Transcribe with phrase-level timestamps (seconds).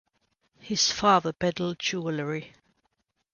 [0.59, 2.53] His father peddled jewellery.